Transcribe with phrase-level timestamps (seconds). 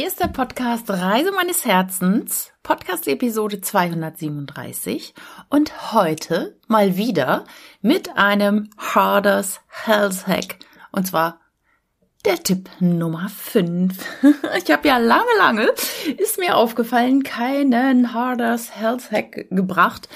[0.00, 5.12] Hier ist der Podcast Reise meines Herzens, Podcast Episode 237
[5.50, 7.44] und heute mal wieder
[7.82, 10.56] mit einem Harders Health Hack.
[10.90, 11.38] Und zwar
[12.24, 13.94] der Tipp Nummer 5.
[14.56, 15.70] Ich habe ja lange, lange,
[16.16, 20.08] ist mir aufgefallen, keinen Harders Health Hack gebracht.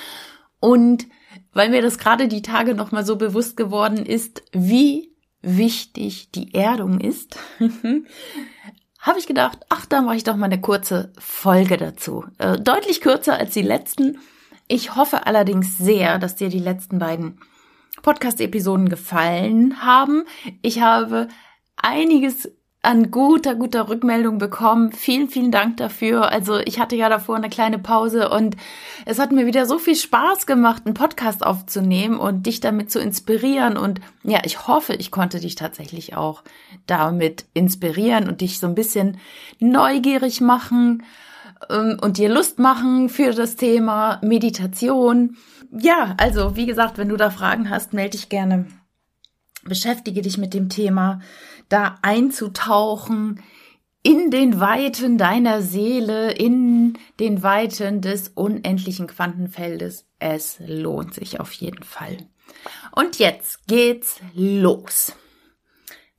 [0.60, 1.08] Und
[1.52, 7.00] weil mir das gerade die Tage nochmal so bewusst geworden ist, wie wichtig die Erdung
[7.00, 7.38] ist,
[9.04, 12.24] habe ich gedacht, ach, da mache ich doch mal eine kurze Folge dazu.
[12.38, 14.18] Äh, deutlich kürzer als die letzten.
[14.66, 17.38] Ich hoffe allerdings sehr, dass dir die letzten beiden
[18.00, 20.24] Podcast-Episoden gefallen haben.
[20.62, 21.28] Ich habe
[21.76, 22.50] einiges
[22.84, 24.92] an guter, guter Rückmeldung bekommen.
[24.92, 26.30] Vielen, vielen Dank dafür.
[26.30, 28.56] Also ich hatte ja davor eine kleine Pause und
[29.06, 33.00] es hat mir wieder so viel Spaß gemacht, einen Podcast aufzunehmen und dich damit zu
[33.00, 33.76] inspirieren.
[33.76, 36.42] Und ja, ich hoffe, ich konnte dich tatsächlich auch
[36.86, 39.18] damit inspirieren und dich so ein bisschen
[39.58, 41.02] neugierig machen
[41.70, 45.36] ähm, und dir Lust machen für das Thema Meditation.
[45.72, 48.66] Ja, also wie gesagt, wenn du da Fragen hast, melde dich gerne.
[49.64, 51.20] Beschäftige dich mit dem Thema
[51.68, 53.42] da einzutauchen
[54.02, 60.06] in den Weiten deiner Seele, in den Weiten des unendlichen Quantenfeldes.
[60.18, 62.18] Es lohnt sich auf jeden Fall.
[62.92, 65.14] Und jetzt geht's los.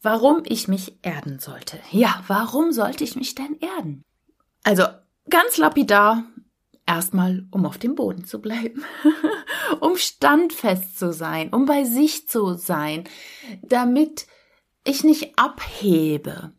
[0.01, 1.79] Warum ich mich erden sollte.
[1.91, 4.03] Ja, warum sollte ich mich denn erden?
[4.63, 4.83] Also
[5.29, 6.23] ganz lapidar,
[6.85, 8.83] erstmal um auf dem Boden zu bleiben,
[9.79, 13.05] um standfest zu sein, um bei sich zu sein,
[13.61, 14.27] damit
[14.83, 16.53] ich nicht abhebe.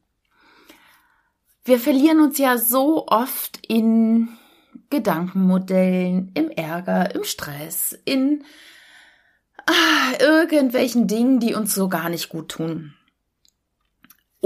[1.65, 4.29] Wir verlieren uns ja so oft in
[4.91, 8.45] Gedankenmodellen, im Ärger, im Stress, in
[9.67, 12.95] ah, irgendwelchen Dingen, die uns so gar nicht gut tun.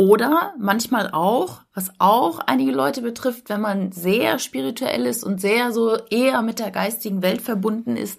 [0.01, 5.73] Oder manchmal auch, was auch einige Leute betrifft, wenn man sehr spirituell ist und sehr
[5.73, 8.19] so eher mit der geistigen Welt verbunden ist,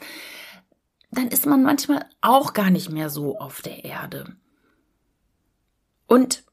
[1.10, 4.36] dann ist man manchmal auch gar nicht mehr so auf der Erde.
[6.06, 6.44] Und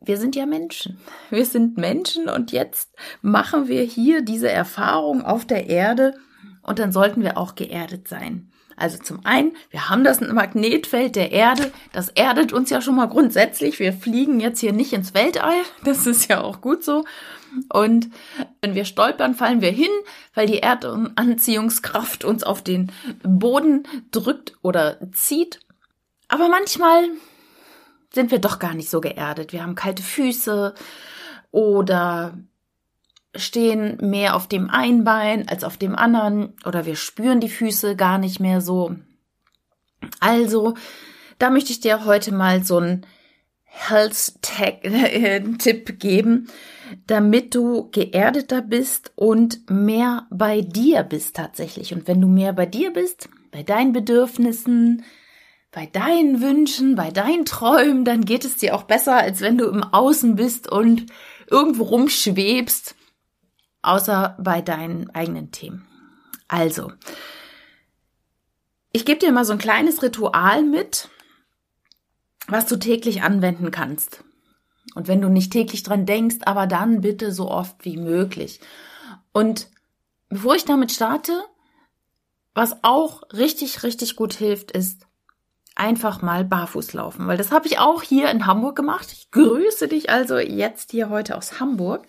[0.00, 1.00] wir sind ja Menschen.
[1.30, 6.14] Wir sind Menschen und jetzt machen wir hier diese Erfahrung auf der Erde
[6.62, 8.52] und dann sollten wir auch geerdet sein.
[8.76, 13.08] Also zum einen, wir haben das Magnetfeld der Erde, das erdet uns ja schon mal
[13.08, 13.78] grundsätzlich.
[13.78, 15.54] Wir fliegen jetzt hier nicht ins Weltall,
[15.84, 17.04] das ist ja auch gut so.
[17.72, 18.08] Und
[18.62, 19.90] wenn wir stolpern, fallen wir hin,
[20.34, 22.90] weil die Erdanziehungskraft uns auf den
[23.22, 25.60] Boden drückt oder zieht.
[26.26, 27.10] Aber manchmal
[28.12, 29.52] sind wir doch gar nicht so geerdet.
[29.52, 30.74] Wir haben kalte Füße
[31.52, 32.36] oder
[33.36, 37.96] stehen mehr auf dem einen Bein als auf dem anderen oder wir spüren die Füße
[37.96, 38.96] gar nicht mehr so.
[40.20, 40.74] Also,
[41.38, 43.06] da möchte ich dir heute mal so einen
[43.64, 44.78] Health-Tipp
[45.98, 46.48] geben,
[47.06, 51.92] damit du geerdeter bist und mehr bei dir bist tatsächlich.
[51.92, 55.04] Und wenn du mehr bei dir bist, bei deinen Bedürfnissen,
[55.72, 59.66] bei deinen Wünschen, bei deinen Träumen, dann geht es dir auch besser, als wenn du
[59.66, 61.06] im Außen bist und
[61.50, 62.94] irgendwo rumschwebst,
[63.84, 65.86] außer bei deinen eigenen Themen.
[66.48, 66.92] Also,
[68.92, 71.08] ich gebe dir mal so ein kleines Ritual mit,
[72.46, 74.22] was du täglich anwenden kannst.
[74.94, 78.60] Und wenn du nicht täglich dran denkst, aber dann bitte so oft wie möglich.
[79.32, 79.68] Und
[80.28, 81.42] bevor ich damit starte,
[82.54, 85.06] was auch richtig, richtig gut hilft, ist,
[85.76, 89.08] einfach mal barfuß laufen, weil das habe ich auch hier in Hamburg gemacht.
[89.12, 92.06] Ich grüße dich also jetzt hier heute aus Hamburg.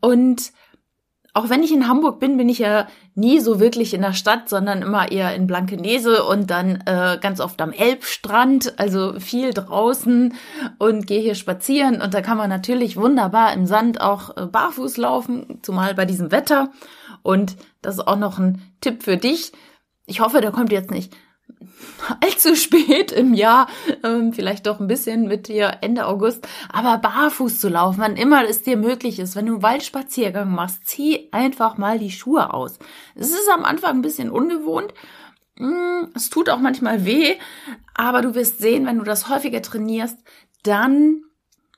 [0.00, 0.52] Und
[1.38, 4.48] auch wenn ich in Hamburg bin, bin ich ja nie so wirklich in der Stadt,
[4.48, 10.34] sondern immer eher in Blankenese und dann äh, ganz oft am Elbstrand, also viel draußen
[10.78, 14.96] und gehe hier spazieren und da kann man natürlich wunderbar im Sand auch äh, barfuß
[14.96, 16.72] laufen, zumal bei diesem Wetter.
[17.22, 19.52] Und das ist auch noch ein Tipp für dich.
[20.06, 21.14] Ich hoffe, der kommt jetzt nicht
[22.20, 23.68] allzu spät im Jahr,
[24.02, 28.44] ähm, vielleicht doch ein bisschen mit dir Ende August, aber barfuß zu laufen, wann immer
[28.44, 29.36] es dir möglich ist.
[29.36, 32.78] Wenn du einen Waldspaziergang machst, zieh einfach mal die Schuhe aus.
[33.14, 34.92] Es ist am Anfang ein bisschen ungewohnt.
[35.56, 37.36] Mm, es tut auch manchmal weh,
[37.94, 40.18] aber du wirst sehen, wenn du das häufiger trainierst,
[40.62, 41.22] dann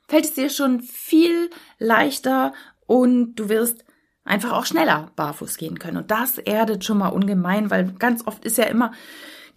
[0.07, 1.49] fällt es dir schon viel
[1.79, 2.53] leichter
[2.85, 3.85] und du wirst
[4.23, 5.97] einfach auch schneller barfuß gehen können.
[5.97, 8.91] Und das erdet schon mal ungemein, weil ganz oft ist ja immer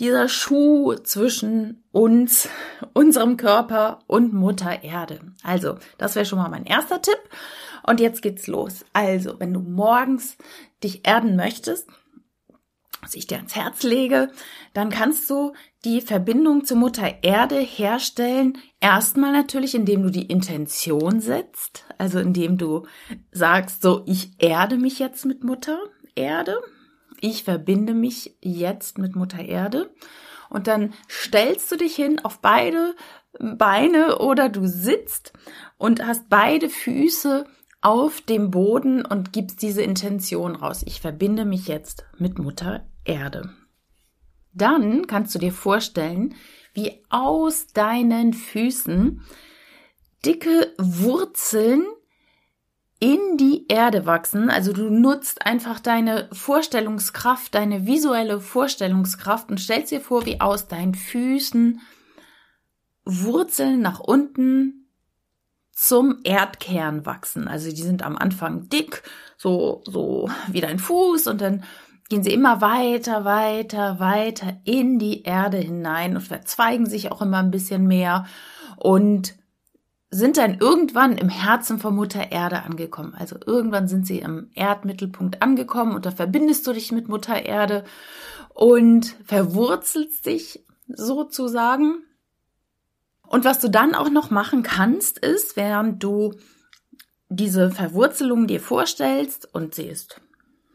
[0.00, 2.48] dieser Schuh zwischen uns,
[2.92, 5.20] unserem Körper und Mutter Erde.
[5.42, 7.18] Also, das wäre schon mal mein erster Tipp.
[7.86, 8.84] Und jetzt geht's los.
[8.92, 10.36] Also, wenn du morgens
[10.82, 11.88] dich erden möchtest,
[13.04, 14.30] was ich dir ans Herz lege,
[14.72, 15.52] dann kannst du
[15.84, 18.58] die Verbindung zur Mutter Erde herstellen.
[18.80, 22.86] Erstmal natürlich, indem du die Intention setzt, also indem du
[23.30, 25.78] sagst, so, ich erde mich jetzt mit Mutter
[26.14, 26.58] Erde.
[27.26, 29.88] Ich verbinde mich jetzt mit Mutter Erde.
[30.50, 32.94] Und dann stellst du dich hin auf beide
[33.40, 35.32] Beine oder du sitzt
[35.78, 37.46] und hast beide Füße
[37.80, 40.82] auf dem Boden und gibst diese Intention raus.
[40.84, 43.54] Ich verbinde mich jetzt mit Mutter Erde.
[44.52, 46.34] Dann kannst du dir vorstellen,
[46.74, 49.22] wie aus deinen Füßen
[50.26, 51.86] dicke Wurzeln
[53.04, 54.48] in die Erde wachsen.
[54.48, 60.68] Also du nutzt einfach deine Vorstellungskraft, deine visuelle Vorstellungskraft und stellst dir vor, wie aus
[60.68, 61.82] deinen Füßen
[63.04, 64.88] Wurzeln nach unten
[65.70, 67.46] zum Erdkern wachsen.
[67.46, 69.02] Also die sind am Anfang dick,
[69.36, 71.62] so, so wie dein Fuß und dann
[72.08, 77.40] gehen sie immer weiter, weiter, weiter in die Erde hinein und verzweigen sich auch immer
[77.40, 78.24] ein bisschen mehr
[78.78, 79.34] und
[80.14, 83.14] sind dann irgendwann im Herzen von Mutter Erde angekommen.
[83.18, 87.84] Also irgendwann sind sie im Erdmittelpunkt angekommen und da verbindest du dich mit Mutter Erde
[88.50, 92.04] und verwurzelst dich sozusagen.
[93.26, 96.34] Und was du dann auch noch machen kannst, ist, während du
[97.28, 100.20] diese Verwurzelung dir vorstellst und sie ist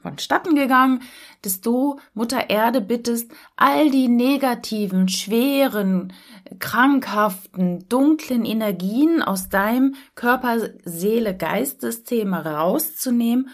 [0.01, 1.01] vonstatten gegangen,
[1.41, 6.13] dass du Mutter Erde bittest, all die negativen, schweren,
[6.59, 13.49] krankhaften, dunklen Energien aus deinem Körper, Seele, Geistessystem rauszunehmen,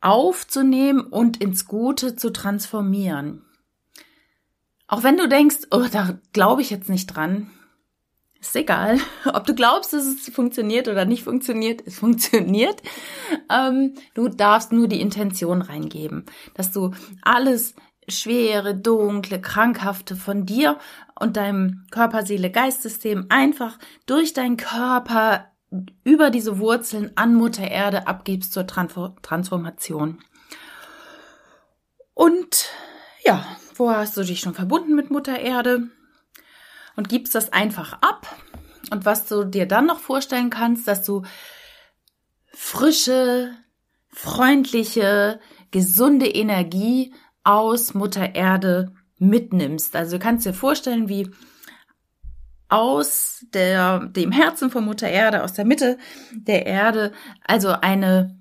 [0.00, 3.44] aufzunehmen und ins Gute zu transformieren.
[4.86, 7.50] Auch wenn du denkst, oh, da glaube ich jetzt nicht dran,
[8.40, 8.98] ist egal,
[9.32, 12.82] ob du glaubst, dass es funktioniert oder nicht funktioniert, es funktioniert.
[13.50, 16.92] Ähm, du darfst nur die Intention reingeben, dass du
[17.22, 17.74] alles
[18.08, 20.78] schwere, dunkle, krankhafte von dir
[21.18, 25.46] und deinem Körper, Seele, Geistsystem einfach durch deinen Körper
[26.02, 30.18] über diese Wurzeln an Mutter Erde abgibst zur Transformation.
[32.14, 32.70] Und
[33.24, 33.46] ja,
[33.76, 35.88] wo hast du dich schon verbunden mit Mutter Erde?
[36.96, 38.26] Und gibst das einfach ab.
[38.90, 41.22] Und was du dir dann noch vorstellen kannst, dass du
[42.52, 43.54] frische,
[44.08, 45.40] freundliche,
[45.70, 47.14] gesunde Energie
[47.44, 49.94] aus Mutter Erde mitnimmst.
[49.94, 51.30] Also du kannst dir vorstellen, wie
[52.68, 55.98] aus der, dem Herzen von Mutter Erde, aus der Mitte
[56.32, 57.12] der Erde,
[57.44, 58.39] also eine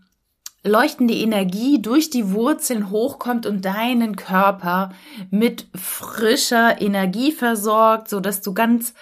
[0.69, 4.91] leuchtende Energie durch die Wurzeln hochkommt und deinen Körper
[5.31, 8.93] mit frischer Energie versorgt, so dass du ganz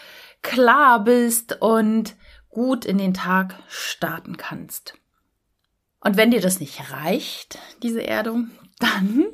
[0.42, 2.16] klar bist und
[2.50, 4.96] gut in den Tag starten kannst.
[6.00, 8.50] Und wenn dir das nicht reicht, diese Erdung,
[8.80, 9.26] dann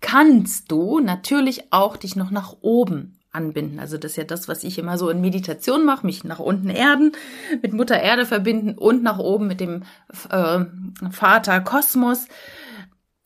[0.00, 3.78] kannst du natürlich auch dich noch nach oben anbinden.
[3.78, 6.70] Also das ist ja das, was ich immer so in Meditation mache, mich nach unten
[6.70, 7.12] erden,
[7.62, 9.82] mit Mutter Erde verbinden und nach oben mit dem
[10.30, 10.64] äh,
[11.10, 12.26] Vater Kosmos.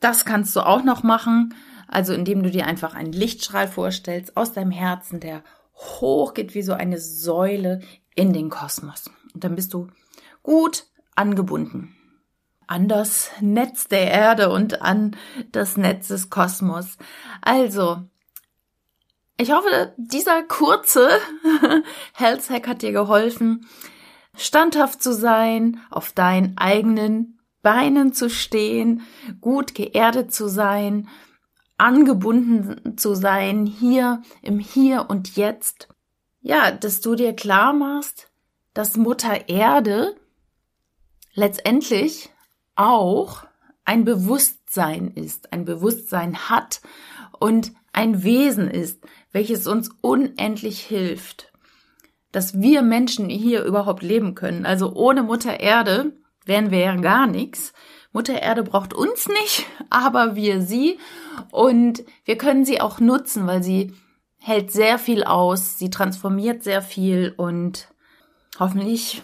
[0.00, 1.54] Das kannst du auch noch machen,
[1.86, 5.42] also indem du dir einfach einen Lichtstrahl vorstellst aus deinem Herzen, der
[5.74, 7.80] hochgeht wie so eine Säule
[8.14, 9.10] in den Kosmos.
[9.34, 9.88] Und dann bist du
[10.42, 11.94] gut angebunden
[12.66, 15.14] an das Netz der Erde und an
[15.50, 16.96] das Netz des Kosmos.
[17.42, 18.02] Also,
[19.42, 21.08] ich hoffe, dieser kurze
[22.14, 23.66] Health Hack hat dir geholfen,
[24.36, 29.02] standhaft zu sein, auf deinen eigenen Beinen zu stehen,
[29.40, 31.08] gut geerdet zu sein,
[31.76, 35.88] angebunden zu sein, hier im Hier und Jetzt.
[36.40, 38.30] Ja, dass du dir klar machst,
[38.74, 40.14] dass Mutter Erde
[41.34, 42.30] letztendlich
[42.76, 43.44] auch
[43.84, 46.80] ein Bewusstsein ist, ein Bewusstsein hat
[47.40, 51.52] und ein Wesen ist, welches uns unendlich hilft,
[52.30, 54.66] dass wir Menschen hier überhaupt leben können.
[54.66, 56.12] Also ohne Mutter Erde
[56.44, 57.72] wären wir ja gar nichts.
[58.12, 60.98] Mutter Erde braucht uns nicht, aber wir sie
[61.50, 63.94] und wir können sie auch nutzen, weil sie
[64.38, 67.88] hält sehr viel aus, sie transformiert sehr viel und
[68.58, 69.22] hoffentlich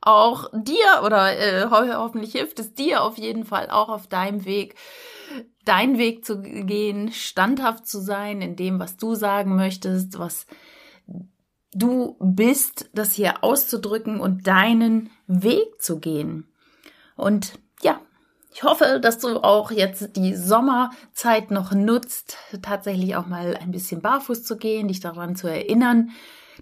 [0.00, 4.74] auch dir oder äh, hoffentlich hilft es dir auf jeden Fall auch auf deinem Weg
[5.64, 10.46] deinen Weg zu gehen, standhaft zu sein in dem, was du sagen möchtest, was
[11.72, 16.48] du bist, das hier auszudrücken und deinen Weg zu gehen.
[17.16, 18.00] Und ja,
[18.52, 24.00] ich hoffe, dass du auch jetzt die Sommerzeit noch nutzt, tatsächlich auch mal ein bisschen
[24.00, 26.10] barfuß zu gehen, dich daran zu erinnern,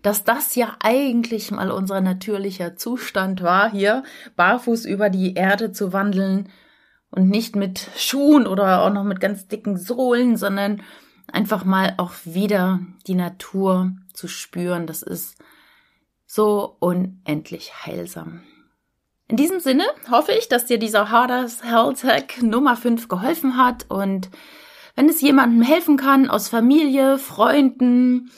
[0.02, 4.02] dass das ja eigentlich mal unser natürlicher Zustand war, hier
[4.36, 6.50] barfuß über die Erde zu wandeln
[7.10, 10.82] Und nicht mit Schuhen oder auch noch mit ganz dicken Sohlen, sondern
[11.32, 14.86] einfach mal auch wieder die Natur zu spüren.
[14.86, 15.36] Das ist
[16.26, 18.42] so unendlich heilsam.
[19.28, 23.86] In diesem Sinne hoffe ich, dass dir dieser Harders Health Hack Nummer 5 geholfen hat
[23.88, 24.30] und
[24.96, 28.30] wenn es jemandem helfen kann aus Familie, Freunden,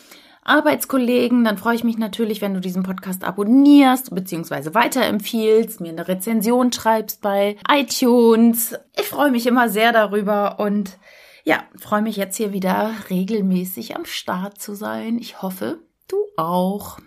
[0.50, 4.74] Arbeitskollegen, dann freue ich mich natürlich, wenn du diesen Podcast abonnierst bzw.
[4.74, 8.74] weiterempfiehlst, mir eine Rezension schreibst bei iTunes.
[8.98, 10.98] Ich freue mich immer sehr darüber und
[11.44, 15.18] ja, freue mich jetzt hier wieder regelmäßig am Start zu sein.
[15.18, 15.78] Ich hoffe,
[16.08, 16.98] du auch.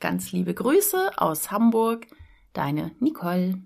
[0.00, 2.06] Ganz liebe Grüße aus Hamburg,
[2.52, 3.58] deine Nicole.